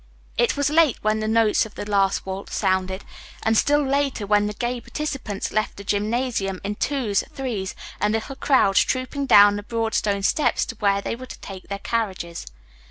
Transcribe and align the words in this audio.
It 0.35 0.57
was 0.57 0.71
late 0.71 0.97
when 1.03 1.19
the 1.19 1.27
notes 1.27 1.63
of 1.63 1.75
the 1.75 1.87
last 1.87 2.25
waltz 2.25 2.55
sounded, 2.55 3.03
and 3.43 3.55
still 3.55 3.85
later 3.87 4.25
when 4.25 4.47
the 4.47 4.55
gay 4.55 4.81
participants 4.81 5.51
left 5.53 5.77
the 5.77 5.83
gymnasium 5.83 6.59
in 6.63 6.73
twos, 6.73 7.23
threes 7.33 7.75
and 7.99 8.15
little 8.15 8.35
crowds 8.35 8.83
trooping 8.83 9.27
down 9.27 9.57
the 9.57 9.61
broad 9.61 9.93
stone 9.93 10.23
steps 10.23 10.65
to 10.65 10.75
where 10.79 11.03
they 11.03 11.15
were 11.15 11.27
to 11.27 11.39
take 11.41 11.67
their 11.67 11.77
carriages. 11.77 12.47